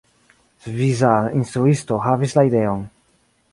[0.63, 2.85] Svisa instruisto havis la ideon.